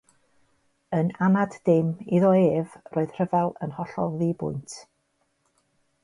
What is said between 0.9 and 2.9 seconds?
Yn anad dim, iddo ef